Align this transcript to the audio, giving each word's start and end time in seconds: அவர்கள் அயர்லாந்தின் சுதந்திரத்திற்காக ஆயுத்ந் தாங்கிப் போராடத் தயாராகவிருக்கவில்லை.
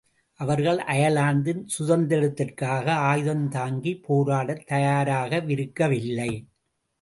அவர்கள் 0.39 0.79
அயர்லாந்தின் 0.79 1.67
சுதந்திரத்திற்காக 1.79 2.95
ஆயுத்ந் 3.11 3.47
தாங்கிப் 3.47 4.03
போராடத் 4.07 4.65
தயாராகவிருக்கவில்லை. 4.67 6.31